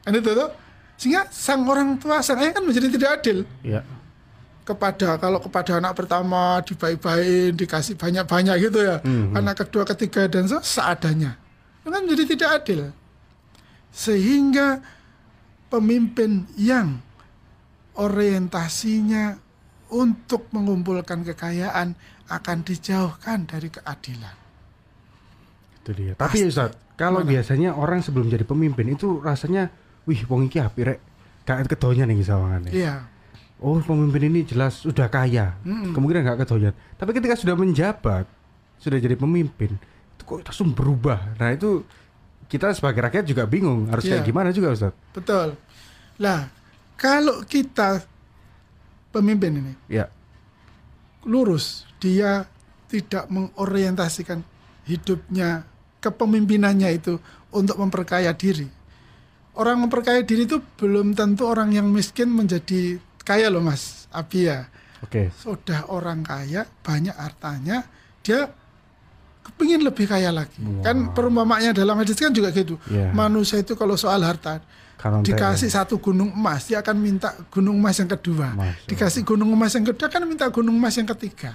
Kan 0.06 0.14
itu 0.14 0.30
tuh. 0.30 0.48
Sehingga 0.94 1.26
sang 1.28 1.66
orang 1.66 1.98
tua, 1.98 2.22
sang 2.22 2.38
ayah 2.38 2.54
kan 2.54 2.62
menjadi 2.62 2.86
tidak 2.90 3.10
adil 3.18 3.38
Ya. 3.62 3.82
kepada 4.62 5.18
kalau 5.18 5.38
kepada 5.38 5.78
anak 5.78 5.94
pertama 5.94 6.62
dibaik-baikin, 6.62 7.54
dikasih 7.54 7.94
banyak-banyak 7.94 8.56
gitu 8.62 8.78
ya. 8.78 9.02
Mhm. 9.02 9.34
Anak 9.34 9.66
kedua, 9.66 9.82
ketiga 9.86 10.26
dan 10.26 10.46
se- 10.46 10.62
seadanya. 10.64 11.34
Itu 11.82 11.90
kan 11.90 12.02
menjadi 12.02 12.24
tidak 12.30 12.50
adil. 12.62 12.80
Sehingga 13.92 14.80
pemimpin 15.68 16.48
yang 16.56 17.00
orientasinya 17.98 19.36
untuk 19.90 20.46
mengumpulkan 20.54 21.24
kekayaan 21.24 21.96
akan 22.28 22.58
dijauhkan 22.60 23.48
dari 23.48 23.72
keadilan. 23.72 24.36
Itu 25.80 25.90
dia. 25.96 26.12
Tapi 26.14 26.44
Ustaz, 26.44 26.76
kalau 26.94 27.24
biasanya 27.24 27.72
orang 27.72 28.04
sebelum 28.04 28.28
jadi 28.28 28.44
pemimpin 28.44 28.92
itu 28.92 29.18
rasanya, 29.24 29.72
wih, 30.04 30.22
wong 30.28 30.46
iki 30.46 30.60
apik 30.60 30.84
rek. 30.84 31.00
Gak 31.48 31.64
kedonya 31.64 32.04
nih 32.04 32.20
sawangane. 32.20 32.68
Iya. 32.68 33.08
Oh, 33.58 33.80
pemimpin 33.80 34.28
ini 34.28 34.44
jelas 34.44 34.84
sudah 34.84 35.08
kaya. 35.08 35.56
Kemungkinan 35.64 36.28
gak 36.28 36.44
kedoyan. 36.44 36.76
Tapi 37.00 37.10
ketika 37.16 37.34
sudah 37.34 37.56
menjabat, 37.56 38.28
sudah 38.76 39.00
jadi 39.00 39.16
pemimpin, 39.16 39.74
itu 40.14 40.22
kok 40.22 40.44
langsung 40.44 40.76
berubah. 40.76 41.34
Nah, 41.40 41.56
itu 41.56 41.82
kita 42.48 42.72
sebagai 42.72 43.04
rakyat 43.04 43.24
juga 43.24 43.44
bingung 43.44 43.86
harus 43.88 44.04
kayak 44.04 44.24
Iya. 44.24 44.28
gimana 44.28 44.48
juga, 44.50 44.72
Ustaz. 44.72 44.92
Betul. 45.12 45.54
Lah, 46.18 46.48
kalau 46.96 47.44
kita 47.44 48.02
pemimpin 49.08 49.52
ini 49.54 49.72
Ya. 49.86 50.08
lurus, 51.22 51.84
dia 52.00 52.48
tidak 52.88 53.28
mengorientasikan 53.28 54.40
hidupnya 54.88 55.68
kepemimpinannya 56.00 56.88
itu 56.90 57.20
untuk 57.52 57.76
memperkaya 57.76 58.32
diri. 58.32 58.64
Orang 59.58 59.84
memperkaya 59.84 60.22
diri 60.22 60.46
itu 60.46 60.62
belum 60.78 61.12
tentu 61.12 61.44
orang 61.44 61.74
yang 61.74 61.90
miskin 61.90 62.30
menjadi 62.30 62.96
kaya 63.26 63.50
loh 63.50 63.60
Mas 63.60 64.06
Abi 64.08 64.46
ya. 64.48 64.70
Oke. 65.04 65.30
Sudah 65.34 65.86
orang 65.90 66.24
kaya, 66.24 66.64
banyak 66.82 67.14
hartanya, 67.14 67.84
dia 68.22 68.50
kepingin 69.52 69.80
lebih 69.82 70.06
kaya 70.06 70.30
lagi. 70.30 70.58
Kan 70.84 71.12
perumpamaannya 71.16 71.72
dalam 71.72 71.96
hadis 71.98 72.16
kan 72.16 72.30
juga 72.30 72.52
gitu. 72.52 72.76
Iya. 72.88 73.10
Manusia 73.12 73.60
itu 73.60 73.74
kalau 73.74 73.96
soal 73.96 74.20
harta 74.24 74.60
dikasih 74.98 75.70
satu 75.70 76.02
gunung 76.02 76.34
emas, 76.34 76.66
dia 76.66 76.82
akan 76.82 76.96
minta 76.98 77.30
gunung 77.54 77.78
emas 77.78 77.96
yang 78.02 78.10
kedua. 78.10 78.50
Masya 78.52 78.62
Allah. 78.74 78.86
Dikasih 78.90 79.22
gunung 79.22 79.50
emas 79.54 79.72
yang 79.78 79.86
kedua, 79.86 80.06
akan 80.10 80.22
minta 80.26 80.46
gunung 80.50 80.74
emas 80.74 80.94
yang 80.98 81.06
ketiga. 81.06 81.54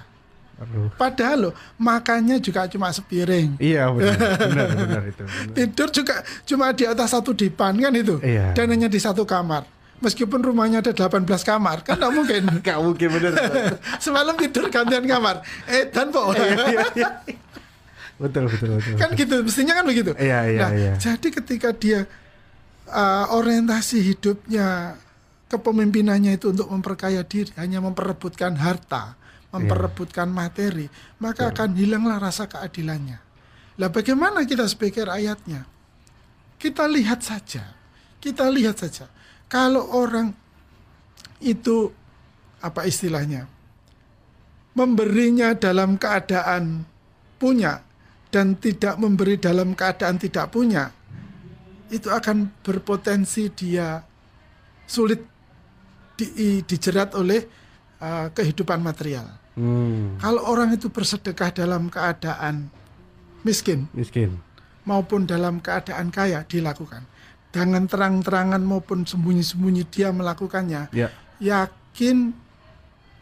Aduh. 0.54 0.86
Padahal 0.94 1.50
loh, 1.50 1.54
makannya 1.76 2.38
juga 2.38 2.70
cuma 2.70 2.88
sepiring. 2.94 3.58
Iya 3.58 3.90
benar, 3.90 4.16
benar, 4.48 4.68
benar 4.70 5.02
itu. 5.10 5.22
benar. 5.26 5.54
Tidur 5.54 5.88
juga 5.90 6.14
cuma 6.46 6.70
di 6.70 6.84
atas 6.86 7.10
satu 7.10 7.34
dipan 7.34 7.74
kan 7.76 7.92
itu. 7.92 8.16
Iya. 8.22 8.54
Dan 8.54 8.70
hanya 8.70 8.88
di 8.88 9.00
satu 9.02 9.26
kamar. 9.26 9.66
Meskipun 10.02 10.42
rumahnya 10.42 10.84
ada 10.84 10.92
18 10.92 11.24
kamar, 11.42 11.80
kan 11.80 11.96
nggak 11.96 12.12
mungkin. 12.12 12.42
Gak 12.66 12.78
mungkin 12.82 13.08
benar. 13.08 13.32
Semalam 14.04 14.34
tidur 14.36 14.68
gantian 14.68 15.04
kamar. 15.06 15.40
Eh, 15.64 15.88
dan 15.88 16.12
po. 16.12 16.30
Iya, 16.34 16.86
iya. 16.92 17.08
Betul, 18.18 18.46
betul, 18.46 18.78
betul. 18.78 18.96
kan 18.98 19.10
gitu, 19.18 19.34
mestinya 19.42 19.74
kan 19.78 19.84
begitu. 19.84 20.10
Iya, 20.14 20.38
iya, 20.50 20.60
nah, 20.62 20.72
iya. 20.72 20.94
jadi 20.98 21.28
ketika 21.28 21.74
dia 21.74 22.06
uh, 22.90 23.26
orientasi 23.34 24.00
hidupnya 24.00 24.98
kepemimpinannya 25.50 26.34
itu 26.34 26.50
untuk 26.50 26.66
memperkaya 26.70 27.22
diri, 27.22 27.52
hanya 27.60 27.78
memperebutkan 27.78 28.58
harta, 28.58 29.14
memperebutkan 29.54 30.26
materi, 30.26 30.90
maka 31.22 31.54
akan 31.54 31.78
hilanglah 31.78 32.18
rasa 32.18 32.50
keadilannya. 32.50 33.22
Lah 33.78 33.90
bagaimana 33.90 34.42
kita 34.42 34.66
sebagai 34.66 35.06
rakyatnya? 35.06 35.66
Kita 36.58 36.88
lihat 36.88 37.20
saja. 37.22 37.62
Kita 38.22 38.48
lihat 38.48 38.80
saja. 38.80 39.10
Kalau 39.50 39.84
orang 39.94 40.32
itu 41.44 41.92
apa 42.64 42.88
istilahnya? 42.88 43.46
Memberinya 44.74 45.54
dalam 45.54 45.94
keadaan 46.00 46.82
punya 47.38 47.83
dan 48.34 48.58
tidak 48.58 48.98
memberi 48.98 49.38
dalam 49.38 49.78
keadaan 49.78 50.18
tidak 50.18 50.50
punya, 50.50 50.90
itu 51.86 52.10
akan 52.10 52.50
berpotensi 52.66 53.46
dia 53.54 54.02
sulit 54.90 55.22
di- 56.18 56.58
dijerat 56.66 57.14
oleh 57.14 57.46
uh, 58.02 58.26
kehidupan 58.34 58.82
material. 58.82 59.30
Hmm, 59.54 60.18
Kalau 60.18 60.50
orang 60.50 60.74
itu 60.74 60.90
bersedekah 60.90 61.54
dalam 61.54 61.86
keadaan 61.86 62.66
miskin 63.46 63.86
miskin. 63.94 64.42
maupun 64.82 65.30
dalam 65.30 65.62
keadaan 65.62 66.10
kaya 66.10 66.42
dilakukan. 66.42 67.06
Dengan 67.54 67.86
terang-terangan 67.86 68.58
maupun 68.58 69.06
sembunyi-sembunyi 69.06 69.86
dia 69.86 70.10
melakukannya, 70.10 70.90
Ya. 70.90 71.14
yakin 71.38 72.34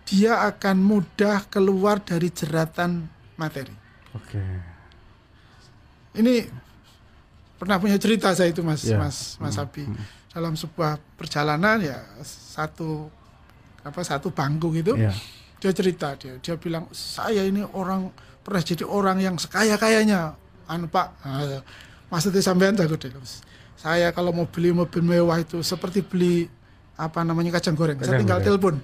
dia 0.08 0.48
akan 0.48 0.80
mudah 0.80 1.44
keluar 1.52 2.00
dari 2.00 2.32
jeratan 2.32 3.12
materi. 3.36 3.76
Oke. 4.16 4.40
Ini 6.12 6.44
pernah 7.56 7.78
punya 7.78 7.96
cerita 7.96 8.34
saya 8.34 8.50
itu 8.50 8.60
Mas 8.60 8.82
Ya. 8.82 8.98
Mas 8.98 9.38
Mas 9.38 9.54
Abi 9.56 9.86
dalam 10.28 10.52
sebuah 10.52 10.96
perjalanan 11.14 11.78
ya 11.78 12.00
satu 12.24 13.06
apa 13.80 14.00
satu 14.02 14.28
bangku 14.28 14.72
gitu 14.72 14.96
Ya. 14.96 15.12
dia 15.58 15.70
cerita 15.70 16.16
dia 16.16 16.36
dia 16.38 16.56
bilang 16.56 16.88
saya 16.90 17.44
ini 17.44 17.62
orang 17.62 18.08
pernah 18.40 18.58
jadi 18.58 18.82
orang 18.82 19.20
yang 19.20 19.36
sekaya 19.36 19.76
kayanya 19.76 20.34
anu 20.66 20.88
Pak 20.88 21.06
ah, 21.22 21.60
maksudnya 22.08 22.40
sampean 22.40 22.74
jago 22.74 22.96
deh 22.96 23.12
saya 23.76 24.10
kalau 24.10 24.32
mau 24.32 24.46
beli 24.46 24.72
mobil 24.72 25.02
mewah 25.02 25.38
itu 25.38 25.60
seperti 25.60 26.02
beli 26.02 26.48
apa 26.96 27.22
namanya 27.22 27.54
kacang 27.54 27.76
goreng 27.76 27.98
saya 27.98 28.16
Kacang 28.16 28.20
tinggal 28.20 28.38
goreng. 28.38 28.48
telepon 28.48 28.74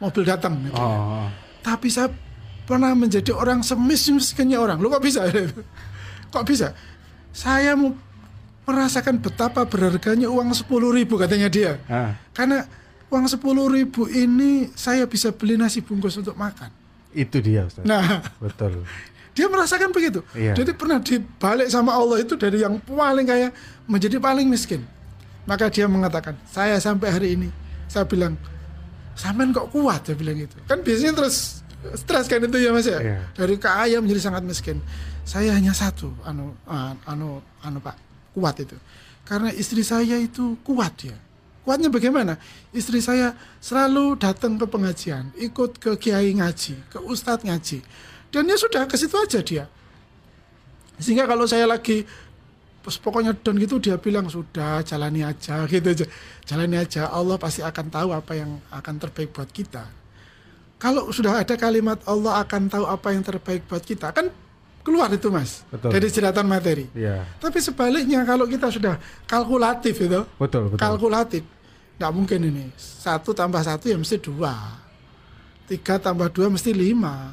mobil 0.00 0.22
datang 0.24 0.54
gitu. 0.64 0.74
Oh. 0.74 1.28
tapi 1.60 1.86
saya 1.86 2.10
pernah 2.64 2.96
menjadi 2.96 3.30
orang 3.30 3.60
semis-miskinnya 3.60 4.56
orang 4.56 4.80
lu 4.80 4.88
kok 4.88 5.04
bisa 5.04 5.26
kok 6.34 6.42
bisa? 6.42 6.74
Saya 7.30 7.78
mau 7.78 7.94
merasakan 8.66 9.20
betapa 9.22 9.62
berharganya 9.68 10.26
uang 10.26 10.50
sepuluh 10.56 10.90
ribu 10.90 11.14
katanya 11.20 11.46
dia. 11.46 11.78
Ah, 11.86 12.18
karena 12.34 12.66
uang 13.12 13.30
sepuluh 13.30 13.70
ribu 13.70 14.10
ini 14.10 14.72
saya 14.74 15.06
bisa 15.06 15.30
beli 15.30 15.54
nasi 15.54 15.84
bungkus 15.84 16.18
untuk 16.18 16.34
makan. 16.34 16.72
Itu 17.14 17.38
dia, 17.38 17.70
Ustaz. 17.70 17.86
nah. 17.86 18.24
Betul. 18.42 18.82
dia 19.34 19.50
merasakan 19.50 19.90
begitu. 19.90 20.22
Iya. 20.30 20.54
jadi 20.54 20.70
pernah 20.78 21.02
dibalik 21.02 21.66
sama 21.66 21.90
Allah 21.90 22.22
itu 22.22 22.38
dari 22.38 22.62
yang 22.62 22.78
paling 22.78 23.26
kaya 23.26 23.50
menjadi 23.90 24.22
paling 24.22 24.46
miskin. 24.46 24.86
Maka 25.42 25.66
dia 25.68 25.90
mengatakan 25.90 26.38
saya 26.46 26.78
sampai 26.78 27.10
hari 27.10 27.28
ini 27.34 27.48
saya 27.90 28.06
bilang 28.06 28.38
sampean 29.18 29.50
kok 29.50 29.74
kuat? 29.74 30.06
Dia 30.06 30.14
bilang 30.14 30.38
gitu. 30.38 30.54
Kan 30.70 30.86
biasanya 30.86 31.18
terus 31.18 31.66
stres 31.98 32.30
kan 32.30 32.40
itu 32.40 32.56
ya 32.62 32.70
mas 32.70 32.86
ya? 32.86 32.98
Iya. 33.02 33.18
dari 33.34 33.56
kaya 33.58 33.98
menjadi 33.98 34.22
sangat 34.22 34.46
miskin 34.46 34.78
saya 35.24 35.56
hanya 35.56 35.72
satu 35.72 36.12
anu 36.24 36.52
ah, 36.68 36.92
anu 37.08 37.40
anu 37.64 37.78
pak 37.80 37.96
kuat 38.36 38.60
itu. 38.60 38.76
Karena 39.24 39.48
istri 39.56 39.80
saya 39.80 40.20
itu 40.20 40.56
kuat 40.60 40.94
ya 41.04 41.16
kuatnya 41.64 41.88
bagaimana? 41.88 42.36
Istri 42.76 43.00
saya 43.00 43.32
selalu 43.58 44.20
datang 44.20 44.60
ke 44.60 44.68
pengajian 44.68 45.32
ikut 45.40 45.80
ke 45.80 45.96
kiai 45.96 46.36
ngaji 46.36 46.76
ke 46.92 46.98
ustadz 47.00 47.48
ngaji. 47.48 47.80
Dan 48.28 48.46
ya 48.46 48.56
sudah 48.60 48.84
ke 48.84 48.94
situ 49.00 49.16
aja 49.16 49.40
dia. 49.40 49.64
Sehingga 51.00 51.24
kalau 51.24 51.48
saya 51.48 51.64
lagi 51.64 52.04
pokoknya 52.84 53.32
down 53.40 53.56
gitu 53.56 53.80
dia 53.80 53.96
bilang 53.96 54.28
sudah 54.28 54.84
jalani 54.84 55.24
aja 55.24 55.64
gitu 55.72 55.88
aja. 55.88 56.06
Jalani 56.44 56.76
aja 56.76 57.08
Allah 57.08 57.40
pasti 57.40 57.64
akan 57.64 57.86
tahu 57.88 58.08
apa 58.12 58.32
yang 58.36 58.60
akan 58.68 58.94
terbaik 59.00 59.32
buat 59.32 59.48
kita. 59.48 59.88
Kalau 60.76 61.08
sudah 61.08 61.40
ada 61.40 61.56
kalimat 61.56 61.96
Allah 62.04 62.44
akan 62.44 62.68
tahu 62.68 62.84
apa 62.84 63.08
yang 63.16 63.24
terbaik 63.24 63.64
buat 63.64 63.80
kita 63.80 64.12
kan 64.12 64.28
keluar 64.84 65.08
itu 65.08 65.32
mas. 65.32 65.64
Betul. 65.72 65.90
dari 65.96 66.08
jeratan 66.12 66.44
materi. 66.44 66.84
Iya. 66.92 67.24
tapi 67.40 67.58
sebaliknya 67.58 68.20
kalau 68.28 68.44
kita 68.44 68.68
sudah 68.68 69.00
kalkulatif 69.24 69.96
itu 69.96 70.20
Betul, 70.36 70.68
betul. 70.70 70.78
kalkulatif 70.78 71.42
nggak 71.96 72.12
mungkin 72.12 72.40
ini. 72.44 72.64
Satu 72.76 73.32
tambah 73.32 73.64
satu 73.64 73.88
ya 73.88 73.96
mesti 73.96 74.20
dua. 74.20 74.52
Tiga 75.64 75.96
tambah 75.96 76.28
dua 76.28 76.52
mesti 76.52 76.70
lima. 76.76 77.32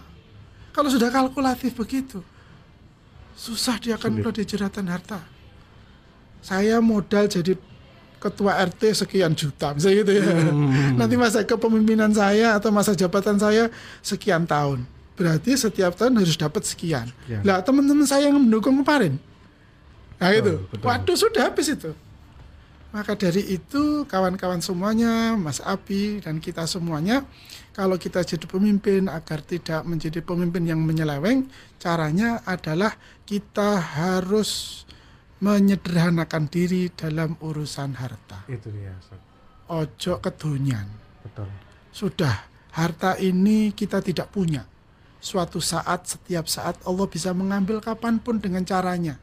Kalau 0.71 0.87
sudah 0.87 1.11
kalkulatif 1.11 1.75
begitu 1.75 2.23
susah 3.35 3.81
dia 3.81 3.97
akan 3.97 4.21
keluar 4.21 4.31
dari 4.31 4.47
jeratan 4.47 4.85
harta. 4.87 5.19
Saya 6.45 6.77
modal 6.77 7.25
jadi 7.25 7.57
ketua 8.21 8.53
RT 8.69 9.01
sekian 9.01 9.33
juta 9.33 9.73
misalnya 9.73 9.97
gitu 10.05 10.11
ya. 10.13 10.23
Nanti 10.93 11.17
masa 11.17 11.41
kepemimpinan 11.41 12.13
saya 12.13 12.53
atau 12.53 12.69
masa 12.69 12.93
jabatan 12.93 13.41
saya 13.41 13.73
sekian 14.05 14.45
tahun 14.45 14.85
berarti 15.21 15.53
setiap 15.53 15.93
tahun 15.93 16.17
harus 16.17 16.33
dapat 16.33 16.65
sekian 16.65 17.05
Sekian. 17.13 17.45
lah 17.45 17.61
teman-teman 17.61 18.09
saya 18.09 18.33
yang 18.33 18.41
mendukung 18.41 18.81
kemarin 18.81 19.21
nah 20.17 20.33
itu 20.33 20.57
betul. 20.73 20.85
waduh 20.89 21.17
sudah 21.17 21.53
habis 21.53 21.69
itu 21.69 21.93
Maka 22.91 23.15
dari 23.15 23.55
itu 23.55 24.03
kawan-kawan 24.03 24.59
semuanya, 24.59 25.39
Mas 25.39 25.63
Abi 25.63 26.19
dan 26.19 26.43
kita 26.43 26.67
semuanya, 26.67 27.23
kalau 27.71 27.95
kita 27.95 28.19
jadi 28.19 28.43
pemimpin 28.43 29.07
agar 29.07 29.39
tidak 29.47 29.87
menjadi 29.87 30.19
pemimpin 30.19 30.67
yang 30.67 30.83
menyeleweng, 30.83 31.47
caranya 31.79 32.43
adalah 32.43 32.91
kita 33.23 33.79
harus 33.79 34.83
menyederhanakan 35.39 36.51
diri 36.51 36.91
dalam 36.91 37.39
urusan 37.39 37.95
harta. 37.95 38.43
Itu 38.51 38.67
dia. 38.75 38.91
Ojo 39.71 40.19
kedonyan. 40.19 40.91
Betul. 41.23 41.47
Sudah, 41.95 42.43
harta 42.75 43.15
ini 43.23 43.71
kita 43.71 44.03
tidak 44.03 44.35
punya. 44.35 44.67
Suatu 45.21 45.61
saat, 45.61 46.09
setiap 46.09 46.49
saat 46.49 46.81
Allah 46.81 47.05
bisa 47.05 47.29
mengambil 47.31 47.77
kapan 47.77 48.17
pun 48.17 48.41
dengan 48.41 48.65
caranya. 48.65 49.21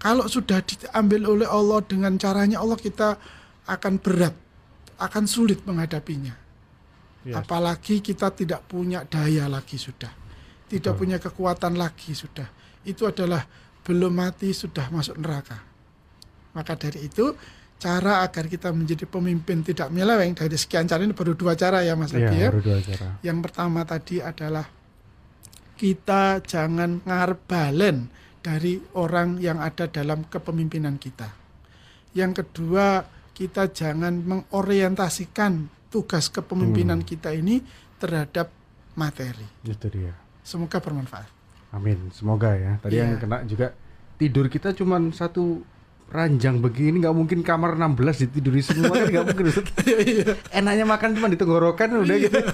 Kalau 0.00 0.28
sudah 0.28 0.60
diambil 0.60 1.32
oleh 1.32 1.48
Allah 1.48 1.80
dengan 1.80 2.12
caranya 2.20 2.60
Allah 2.60 2.76
kita 2.76 3.16
akan 3.64 3.96
berat, 4.00 4.36
akan 5.00 5.24
sulit 5.24 5.64
menghadapinya. 5.64 6.36
Yes. 7.24 7.40
Apalagi 7.40 8.04
kita 8.04 8.34
tidak 8.34 8.66
punya 8.68 9.06
daya 9.08 9.48
lagi 9.48 9.80
sudah, 9.80 10.12
tidak 10.68 10.92
Betul. 10.92 11.00
punya 11.00 11.16
kekuatan 11.22 11.78
lagi 11.80 12.12
sudah. 12.12 12.48
Itu 12.84 13.08
adalah 13.08 13.46
belum 13.86 14.12
mati 14.12 14.52
sudah 14.52 14.92
masuk 14.92 15.16
neraka. 15.16 15.56
Maka 16.52 16.76
dari 16.76 17.08
itu 17.08 17.32
cara 17.82 18.22
agar 18.22 18.46
kita 18.46 18.70
menjadi 18.70 19.04
pemimpin 19.04 19.60
tidak 19.60 19.90
menyeleweng 19.90 20.32
dari 20.32 20.54
sekian 20.54 20.86
cara 20.86 21.02
ini 21.02 21.10
baru 21.10 21.34
dua 21.34 21.58
cara 21.58 21.82
ya 21.82 21.98
Mas 21.98 22.14
Iya, 22.14 22.30
Adi 22.30 22.36
ya. 22.38 22.48
baru 22.54 22.60
dua 22.62 22.78
cara. 22.78 23.08
Yang 23.20 23.38
pertama 23.42 23.80
tadi 23.82 24.22
adalah 24.22 24.66
kita 25.74 26.22
jangan 26.40 27.02
ngarep 27.02 27.40
balen 27.42 28.06
dari 28.38 28.78
orang 28.94 29.38
yang 29.38 29.58
ada 29.58 29.86
dalam 29.86 30.22
kepemimpinan 30.24 30.94
kita. 30.96 31.26
Yang 32.12 32.44
kedua, 32.44 33.02
kita 33.32 33.66
jangan 33.66 34.14
mengorientasikan 34.22 35.66
tugas 35.88 36.28
kepemimpinan 36.28 37.02
Hmm. 37.02 37.08
kita 37.08 37.34
ini 37.34 37.62
terhadap 37.98 38.50
materi. 38.94 39.46
Itu 39.64 39.88
dia. 39.88 40.14
Semoga 40.42 40.78
bermanfaat. 40.78 41.26
Amin. 41.72 42.12
Semoga 42.12 42.52
ya. 42.52 42.78
Tadi 42.78 42.94
Iya. 42.94 43.02
yang 43.02 43.18
kena 43.18 43.38
juga 43.42 43.72
tidur 44.16 44.46
kita 44.46 44.70
cuman 44.70 45.10
satu 45.10 45.64
ranjang 46.12 46.60
begini 46.60 47.00
nggak 47.00 47.10
mungkin 47.10 47.40
kamar 47.40 47.72
16 47.74 47.96
ditiduri 48.22 48.60
semua 48.60 48.92
kan 48.92 49.08
nggak 49.08 49.24
mungkin 49.26 49.44
Ustaz. 49.48 49.64
enaknya 50.58 50.84
makan 50.84 51.08
cuma 51.12 51.26
di 51.26 51.36
tenggorokan 51.36 51.88
udah 51.98 52.16
gitu 52.18 52.36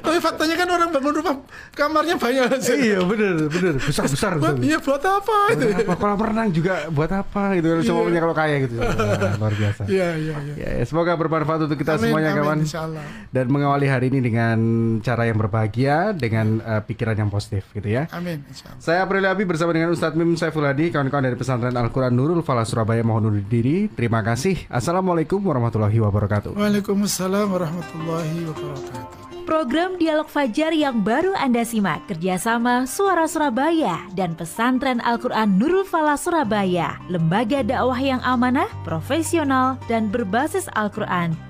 Tapi 0.00 0.16
faktanya 0.18 0.56
kan 0.56 0.66
orang 0.66 0.88
bangun 0.90 1.12
rumah 1.14 1.34
kamarnya 1.70 2.16
banyak. 2.16 2.48
iya 2.72 2.98
bener 3.00 3.46
bener 3.46 3.74
besar 3.78 4.08
besar 4.08 4.32
Buat, 4.34 4.58
iya 4.58 4.80
buat 4.80 4.98
apa 4.98 5.36
itu? 5.52 5.66
apa 5.76 5.94
kolam 5.94 6.18
renang 6.18 6.48
juga 6.50 6.88
buat 6.88 7.06
apa 7.08 7.54
gitu 7.54 7.66
kan 7.68 7.78
semua 7.84 8.02
punya 8.02 8.18
kalau 8.18 8.34
kaya 8.34 8.56
gitu 8.64 8.74
luar 9.40 9.52
biasa 9.52 9.82
Iya, 9.86 10.08
iya, 10.16 10.34
iya. 10.40 10.54
ya, 10.56 10.68
ya, 10.78 10.84
semoga 10.84 11.14
bermanfaat 11.14 11.68
untuk 11.68 11.76
kita 11.76 11.94
Amin, 11.94 12.10
semuanya 12.10 12.32
amin, 12.32 12.40
kawan 12.40 12.58
insyaallah. 12.60 13.04
dan 13.28 13.46
mengawali 13.46 13.86
hari 13.86 14.06
ini 14.08 14.18
dengan 14.20 14.58
cara 14.98 15.22
yang 15.24 15.36
berbahagia 15.36 15.96
dengan 16.12 16.58
eh, 16.58 16.82
pikiran 16.82 17.14
yang 17.16 17.30
positif 17.30 17.68
gitu 17.70 17.86
ya 17.86 18.08
Amin, 18.10 18.40
insyaallah. 18.42 18.80
Saya 18.80 18.98
April 19.00 19.22
Abi 19.22 19.44
bersama 19.44 19.70
dengan 19.70 19.92
Ustadz 19.92 20.16
Mim 20.16 20.34
Saiful 20.34 20.64
Hadi, 20.64 20.88
kawan-kawan 20.88 21.22
dari 21.22 21.36
pesantren 21.36 21.76
Al-Quran 21.76 22.10
Nurul 22.10 22.40
Falah 22.40 22.64
Surabaya 22.80 23.04
mohon 23.04 23.28
undur 23.28 23.44
diri. 23.44 23.92
Terima 23.92 24.24
kasih. 24.24 24.56
Assalamualaikum 24.72 25.36
warahmatullahi 25.44 26.00
wabarakatuh. 26.00 26.56
Waalaikumsalam 26.56 27.52
warahmatullahi 27.52 28.48
wabarakatuh. 28.48 29.44
Program 29.44 30.00
Dialog 30.00 30.32
Fajar 30.32 30.72
yang 30.72 31.04
baru 31.04 31.36
Anda 31.36 31.60
simak 31.60 32.08
kerjasama 32.08 32.88
Suara 32.88 33.28
Surabaya 33.28 34.00
dan 34.16 34.32
Pesantren 34.32 35.04
Al-Quran 35.04 35.60
Nurul 35.60 35.84
Falah 35.84 36.16
Surabaya, 36.16 36.96
lembaga 37.12 37.60
dakwah 37.60 38.00
yang 38.00 38.24
amanah, 38.24 38.70
profesional, 38.80 39.76
dan 39.84 40.08
berbasis 40.08 40.64
Al-Quran. 40.72 41.49